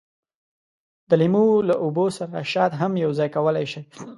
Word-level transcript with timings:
د 1.09 1.11
لیمو 1.21 1.45
له 1.69 1.75
اوبو 1.83 2.05
سره 2.17 2.47
شات 2.51 2.71
هم 2.81 2.91
یوځای 3.05 3.29
کولای 3.35 3.65
شئ. 3.71 3.81